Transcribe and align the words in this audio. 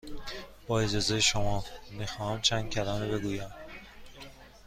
با 0.67 0.79
اجازه 0.81 1.19
شما، 1.19 1.65
می 1.91 2.07
خواهم 2.07 2.41
چند 2.41 2.69
کلمه 2.69 3.07
بگویم. 3.07 3.51